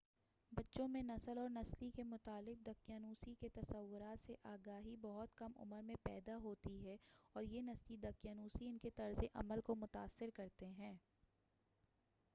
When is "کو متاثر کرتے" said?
9.61-10.69